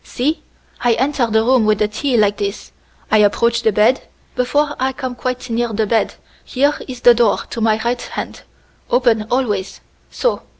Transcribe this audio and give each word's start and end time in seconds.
"See! 0.03 0.41
I 0.83 0.93
enter 0.93 1.27
the 1.27 1.43
room 1.43 1.67
with 1.67 1.77
the 1.77 1.87
tea 1.87 2.17
like 2.17 2.37
this. 2.37 2.71
I 3.11 3.19
approach 3.19 3.61
the 3.61 3.71
bed. 3.71 4.01
Before 4.35 4.75
I 4.79 4.93
come 4.93 5.13
quite 5.13 5.47
near 5.51 5.71
the 5.73 5.85
bed, 5.85 6.15
here 6.43 6.73
is 6.87 7.01
the 7.01 7.13
door 7.13 7.41
to 7.51 7.61
my 7.61 7.79
right 7.85 8.01
hand 8.01 8.41
open, 8.89 9.27
always 9.29 9.79
so! 10.09 10.41